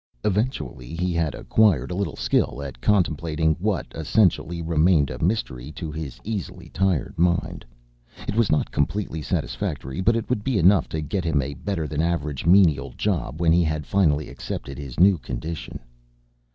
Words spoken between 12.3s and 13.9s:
menial job when he had